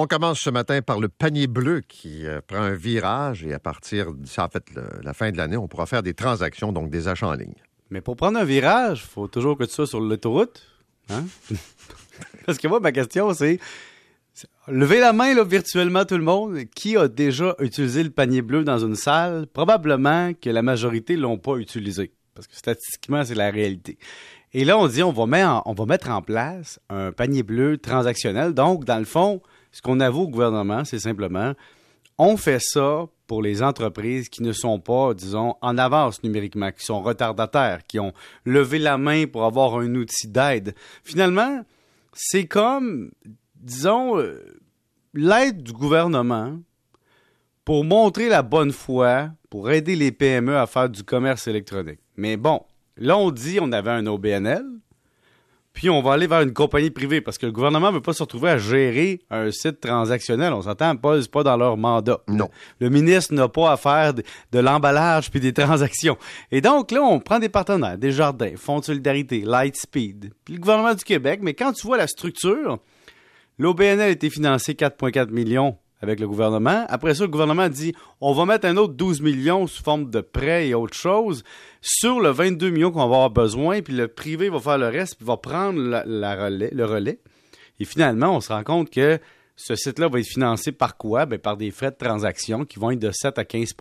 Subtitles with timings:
[0.00, 3.58] On commence ce matin par le panier bleu qui euh, prend un virage et à
[3.58, 4.64] partir de ça, en fait,
[5.02, 7.56] la fin de l'année, on pourra faire des transactions, donc des achats en ligne.
[7.90, 10.62] Mais pour prendre un virage, il faut toujours que tu sois sur l'autoroute.
[11.10, 11.24] Hein?
[12.46, 13.58] Parce que moi, ma question, c'est
[14.68, 16.60] levez la main là, virtuellement tout le monde.
[16.76, 19.48] Qui a déjà utilisé le panier bleu dans une salle?
[19.48, 22.12] Probablement que la majorité ne l'ont pas utilisé.
[22.36, 23.98] Parce que statistiquement, c'est la réalité.
[24.52, 25.26] Et là, on dit on va,
[25.86, 28.54] mettre en place un panier bleu transactionnel.
[28.54, 29.42] Donc, dans le fond,
[29.72, 31.54] ce qu'on avoue au gouvernement, c'est simplement
[32.18, 36.84] on fait ça pour les entreprises qui ne sont pas, disons, en avance numériquement, qui
[36.84, 38.12] sont retardataires, qui ont
[38.44, 40.74] levé la main pour avoir un outil d'aide.
[41.04, 41.64] Finalement,
[42.12, 43.12] c'est comme,
[43.54, 44.58] disons, euh,
[45.14, 46.58] l'aide du gouvernement
[47.64, 52.00] pour montrer la bonne foi, pour aider les PME à faire du commerce électronique.
[52.16, 52.62] Mais bon,
[52.98, 54.64] là, on dit on avait un OBNL,
[55.78, 58.12] puis on va aller vers une compagnie privée parce que le gouvernement ne veut pas
[58.12, 60.52] se retrouver à gérer un site transactionnel.
[60.52, 62.18] On s'entend pas, c'est pas dans leur mandat.
[62.26, 62.50] Non.
[62.80, 66.16] Le ministre n'a pas à faire de, l'emballage puis des transactions.
[66.50, 70.60] Et donc là, on prend des partenaires, des jardins, Fonds de solidarité, Lightspeed, puis le
[70.60, 71.38] gouvernement du Québec.
[71.44, 72.80] Mais quand tu vois la structure,
[73.58, 76.84] l'OBNL a été financé 4,4 millions avec le gouvernement.
[76.88, 80.20] Après ça, le gouvernement dit on va mettre un autre 12 millions sous forme de
[80.20, 81.44] prêts et autre chose
[81.80, 85.16] sur le 22 millions qu'on va avoir besoin, puis le privé va faire le reste,
[85.16, 87.20] puis va prendre le relais.
[87.80, 89.18] Et finalement, on se rend compte que
[89.58, 91.26] ce site-là va être financé par quoi?
[91.26, 93.74] Ben, par des frais de transaction qui vont être de 7 à 15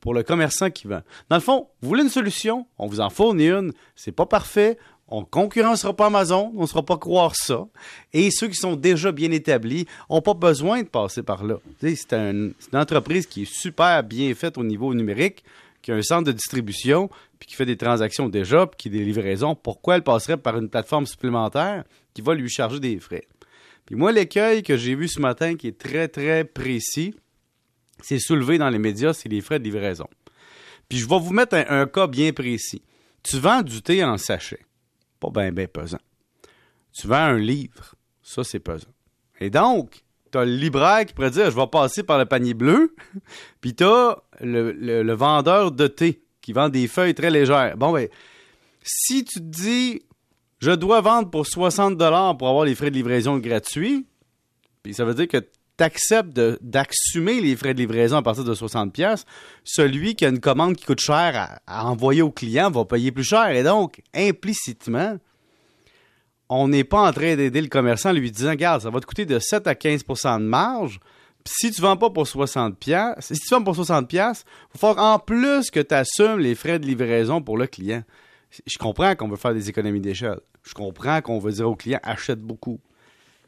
[0.00, 1.02] pour le commerçant qui vend.
[1.28, 2.66] Dans le fond, vous voulez une solution?
[2.78, 3.72] On vous en fournit une.
[3.96, 4.78] C'est pas parfait.
[5.10, 7.66] On ne concurrencera pas Amazon, on ne sera pas croire ça.
[8.12, 11.56] Et ceux qui sont déjà bien établis n'ont pas besoin de passer par là.
[11.80, 15.42] C'est une entreprise qui est super bien faite au niveau numérique,
[15.82, 18.92] qui a un centre de distribution, puis qui fait des transactions déjà, puis qui a
[18.92, 19.56] des livraisons.
[19.56, 21.82] Pourquoi elle passerait par une plateforme supplémentaire
[22.14, 23.26] qui va lui charger des frais?
[23.86, 27.14] Puis moi, l'écueil que j'ai vu ce matin, qui est très, très précis,
[28.00, 30.06] c'est soulevé dans les médias, c'est les frais de livraison.
[30.88, 32.82] Puis je vais vous mettre un cas bien précis.
[33.24, 34.60] Tu vends du thé en sachet
[35.20, 36.00] pas bien, bien pesant.
[36.92, 38.88] Tu vends un livre, ça, c'est pesant.
[39.40, 42.54] Et donc, tu as le libraire qui pourrait dire, je vais passer par le panier
[42.54, 42.94] bleu,
[43.60, 47.76] puis tu as le, vendeur de thé qui vend des feuilles très légères.
[47.76, 48.08] Bon, ben,
[48.82, 50.02] si tu te dis,
[50.58, 51.98] je dois vendre pour 60
[52.38, 54.06] pour avoir les frais de livraison gratuits,
[54.82, 55.44] puis ça veut dire que
[55.80, 59.24] tu acceptes d'assumer les frais de livraison à partir de 60 pièces,
[59.64, 63.24] celui qui a une commande qui coûte cher à, envoyer au client va payer plus
[63.24, 63.48] cher.
[63.48, 65.16] Et donc, implicitement,
[66.50, 69.06] on n'est pas en train d'aider le commerçant en lui disant, regarde, ça va te
[69.06, 71.00] coûter de 7 à 15% de marge.
[71.46, 74.44] si tu ne vends pas pour 60 pièces, si tu vends pour 60 pièces,
[74.76, 78.02] faut en plus que tu assumes les frais de livraison pour le client.
[78.66, 80.40] Je comprends qu'on veut faire des économies d'échelle.
[80.62, 82.80] Je comprends qu'on veut dire au client achète beaucoup.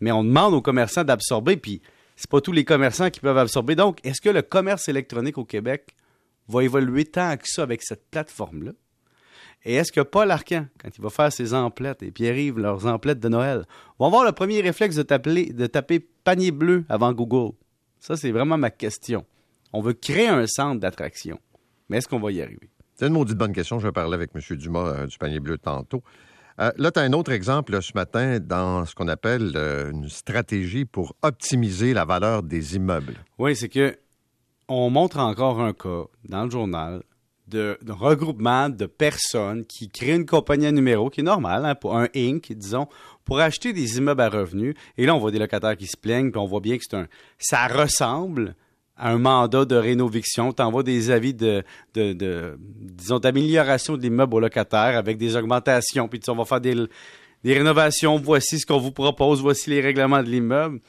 [0.00, 1.80] Mais on demande aux commerçants d'absorber, puis
[2.18, 3.76] c'est pas tous les commerçants qui peuvent absorber.
[3.76, 5.94] Donc, est-ce que le commerce électronique au Québec
[6.48, 8.72] va évoluer tant que ça avec cette plateforme-là?
[9.64, 13.20] Et est-ce que Paul Arcan, quand il va faire ses emplettes, et Pierre-Yves, leurs emplettes
[13.20, 13.66] de Noël,
[14.00, 15.02] vont avoir le premier réflexe de,
[15.66, 17.52] taper panier bleu avant Google?
[18.00, 19.24] Ça, c'est vraiment ma question.
[19.72, 21.38] On veut créer un centre d'attraction.
[21.88, 22.68] Mais est-ce qu'on va y arriver?
[22.96, 23.78] C'est une maudite bonne question.
[23.78, 24.56] Je vais parler avec M.
[24.56, 26.02] Dumas euh, du panier bleu tantôt.
[26.60, 30.08] Euh, là, tu as un autre exemple ce matin dans ce qu'on appelle euh, une
[30.08, 33.14] stratégie pour optimiser la valeur des immeubles.
[33.38, 33.96] Oui, c'est que
[34.66, 37.02] on montre encore un cas dans le journal
[37.46, 41.96] de, regroupement de personnes qui créent une compagnie à numéro qui est normale, hein, pour
[41.96, 42.86] un Inc., disons,
[43.24, 44.74] pour acheter des immeubles à revenus.
[44.96, 46.96] Et là, on voit des locataires qui se plaignent, puis on voit bien que c'est
[46.96, 47.06] un.
[47.38, 48.54] Ça ressemble
[48.98, 51.64] un mandat de rénoviction, tu envoies des avis de,
[51.94, 56.88] disons, d'amélioration de l'immeuble aux locataires avec des augmentations, puis on va faire des,
[57.44, 60.80] rénovations, voici ce qu'on vous propose, voici les règlements de l'immeuble.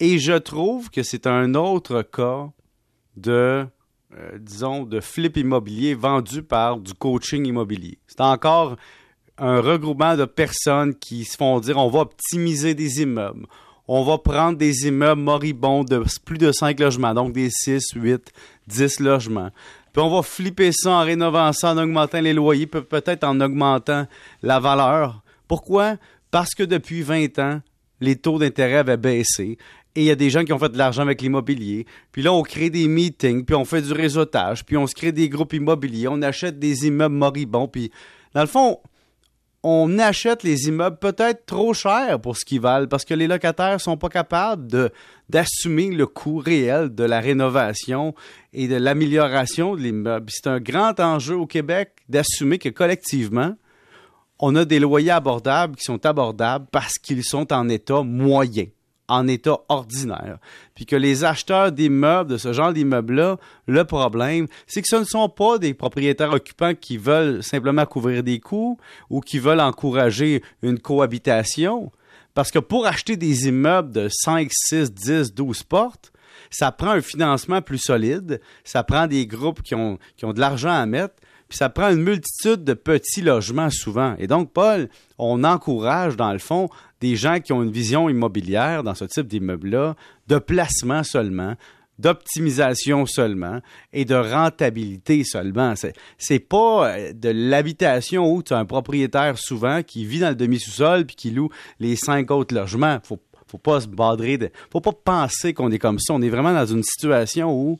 [0.00, 2.50] Et je trouve que c'est un autre cas
[3.16, 3.64] de,
[4.16, 7.98] euh, disons, de flip immobilier vendu par du coaching immobilier.
[8.08, 8.76] C'est encore
[9.38, 13.46] un regroupement de personnes qui se font dire on va optimiser des immeubles,
[13.86, 18.32] on va prendre des immeubles moribonds de plus de 5 logements, donc des 6, 8,
[18.66, 19.50] 10 logements.
[19.92, 24.06] Puis on va flipper ça en rénovant ça, en augmentant les loyers, peut-être en augmentant
[24.42, 25.22] la valeur.
[25.46, 25.96] Pourquoi?
[26.30, 27.60] Parce que depuis 20 ans,
[28.00, 29.56] les taux d'intérêt avaient baissé.
[29.96, 31.86] Et il y a des gens qui ont fait de l'argent avec l'immobilier.
[32.10, 35.12] Puis là, on crée des meetings, puis on fait du réseautage, puis on se crée
[35.12, 37.68] des groupes immobiliers, on achète des immeubles moribonds.
[37.68, 37.92] Puis,
[38.34, 38.80] dans le fond,
[39.66, 43.80] on achète les immeubles peut-être trop chers pour ce qu'ils valent parce que les locataires
[43.80, 44.92] sont pas capables de
[45.30, 48.14] d'assumer le coût réel de la rénovation
[48.52, 50.26] et de l'amélioration de l'immeuble.
[50.28, 53.54] C'est un grand enjeu au Québec d'assumer que collectivement,
[54.38, 58.66] on a des loyers abordables qui sont abordables parce qu'ils sont en état moyen.
[59.08, 60.38] En état ordinaire.
[60.74, 65.04] Puis que les acheteurs d'immeubles, de ce genre d'immeubles-là, le problème, c'est que ce ne
[65.04, 68.78] sont pas des propriétaires occupants qui veulent simplement couvrir des coûts
[69.10, 71.92] ou qui veulent encourager une cohabitation.
[72.34, 76.12] Parce que pour acheter des immeubles de 5, 6, 10, 12 portes,
[76.50, 80.40] ça prend un financement plus solide, ça prend des groupes qui ont, qui ont de
[80.40, 81.14] l'argent à mettre,
[81.48, 84.14] puis ça prend une multitude de petits logements souvent.
[84.18, 84.88] Et donc, Paul,
[85.18, 86.68] on encourage, dans le fond,
[87.00, 89.94] des gens qui ont une vision immobilière dans ce type d'immeuble-là,
[90.28, 91.54] de placement seulement,
[91.98, 93.60] d'optimisation seulement
[93.92, 95.76] et de rentabilité seulement.
[95.76, 100.30] C'est, c'est pas euh, de l'habitation où tu as un propriétaire souvent qui vit dans
[100.30, 102.98] le demi-sous-sol puis qui loue les cinq autres logements.
[103.04, 106.14] Faut, faut pas se badrer de, faut pas penser qu'on est comme ça.
[106.14, 107.78] On est vraiment dans une situation où,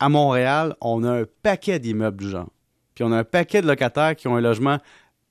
[0.00, 2.50] à Montréal, on a un paquet d'immeubles du genre.
[2.94, 4.78] Puis on a un paquet de locataires qui ont un logement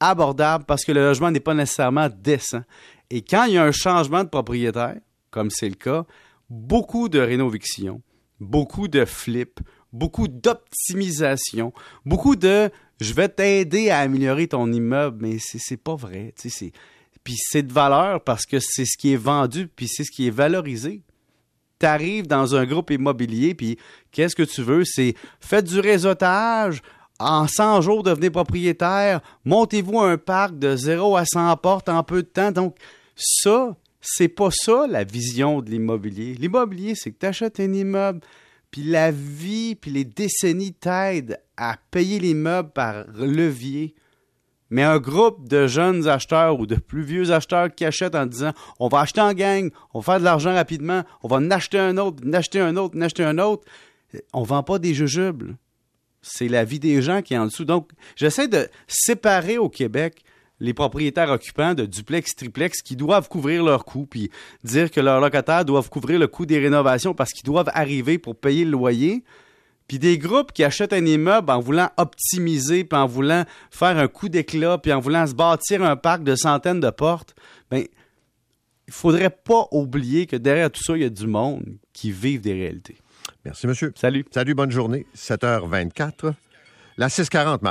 [0.00, 2.62] abordable parce que le logement n'est pas nécessairement décent.
[3.10, 4.96] Et quand il y a un changement de propriétaire,
[5.30, 6.04] comme c'est le cas,
[6.50, 8.02] beaucoup de rénovations,
[8.40, 9.60] beaucoup de flips,
[9.92, 11.72] beaucoup d'optimisation,
[12.04, 12.70] beaucoup de
[13.00, 16.34] je vais t'aider à améliorer ton immeuble, mais c'est pas vrai.
[17.24, 20.28] Puis c'est de valeur parce que c'est ce qui est vendu, puis c'est ce qui
[20.28, 21.02] est valorisé.
[21.80, 23.76] Tu arrives dans un groupe immobilier, puis
[24.12, 24.84] qu'est-ce que tu veux?
[24.84, 26.80] C'est faites du réseautage,
[27.22, 32.22] en 100 jours, devenez propriétaire, montez-vous un parc de 0 à 100 portes en peu
[32.22, 32.52] de temps.
[32.52, 32.76] Donc,
[33.16, 36.34] ça, c'est pas ça la vision de l'immobilier.
[36.34, 38.20] L'immobilier, c'est que tu achètes un immeuble,
[38.70, 43.94] puis la vie, puis les décennies t'aident à payer l'immeuble par levier.
[44.70, 48.52] Mais un groupe de jeunes acheteurs ou de plus vieux acheteurs qui achètent en disant
[48.80, 51.78] on va acheter en gang, on va faire de l'argent rapidement, on va en acheter
[51.78, 53.64] un autre, en acheter un autre, en acheter un autre,
[54.32, 55.52] on vend pas des jujubes.
[56.22, 57.64] C'est la vie des gens qui est en dessous.
[57.64, 60.24] Donc, j'essaie de séparer au Québec
[60.60, 64.30] les propriétaires occupants de duplex, triplex qui doivent couvrir leurs coûts, puis
[64.62, 68.36] dire que leurs locataires doivent couvrir le coût des rénovations parce qu'ils doivent arriver pour
[68.36, 69.24] payer le loyer.
[69.88, 74.06] Puis des groupes qui achètent un immeuble en voulant optimiser, puis en voulant faire un
[74.06, 77.34] coup d'éclat, puis en voulant se bâtir un parc de centaines de portes,
[77.68, 77.84] ben
[78.86, 82.40] il faudrait pas oublier que derrière tout ça, il y a du monde qui vivent
[82.40, 82.98] des réalités.
[83.44, 83.92] Merci, monsieur.
[83.96, 84.24] Salut.
[84.30, 85.06] Salut, bonne journée.
[85.16, 86.34] 7h24.
[86.98, 87.70] La 640, Marc.